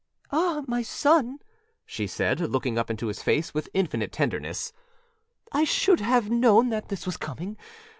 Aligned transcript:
âAh, 0.31 0.67
my 0.67 0.81
son,â 0.81 1.37
she 1.85 2.07
said, 2.07 2.39
looking 2.39 2.75
up 2.75 2.89
into 2.89 3.05
his 3.05 3.21
face 3.21 3.53
with 3.53 3.69
infinite 3.71 4.11
tenderness, 4.11 4.73
âI 5.53 5.63
should 5.67 5.99
have 5.99 6.27
known 6.31 6.69
that 6.69 6.89
this 6.89 7.05
was 7.05 7.17
coming. 7.17 7.55